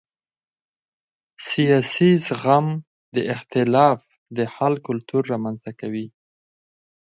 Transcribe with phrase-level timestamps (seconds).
[1.47, 2.67] سیاسي زغم
[3.15, 3.99] د اختلاف
[4.37, 6.07] د حل کلتور رامنځته کوي